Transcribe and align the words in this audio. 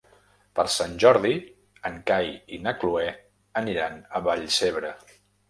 Per 0.59 0.63
Sant 0.75 0.95
Jordi 1.03 1.33
en 1.89 1.99
Cai 2.13 2.31
i 2.57 2.59
na 2.65 2.73
Cloè 2.81 3.05
aniran 3.63 4.01
a 4.21 4.25
Vallcebre. 4.31 4.93